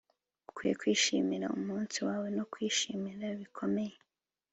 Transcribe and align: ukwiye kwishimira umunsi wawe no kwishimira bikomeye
ukwiye 0.49 0.73
kwishimira 0.81 1.47
umunsi 1.57 1.97
wawe 2.07 2.27
no 2.37 2.43
kwishimira 2.51 3.25
bikomeye 3.39 3.95